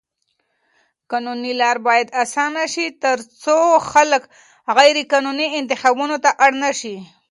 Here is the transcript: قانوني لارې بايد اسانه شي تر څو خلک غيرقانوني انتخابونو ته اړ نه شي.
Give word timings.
قانوني 1.11 1.51
لارې 1.61 1.81
بايد 1.87 2.07
اسانه 2.23 2.63
شي 2.73 2.85
تر 3.03 3.17
څو 3.43 3.57
خلک 3.91 4.21
غيرقانوني 4.77 5.47
انتخابونو 5.59 6.15
ته 6.23 6.29
اړ 6.45 6.51
نه 6.63 6.71
شي. 6.79 6.95